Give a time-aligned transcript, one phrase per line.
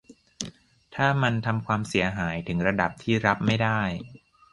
[0.95, 3.81] -ถ้ามันทำความเสียหายถึงระดับที่รับไม่ได้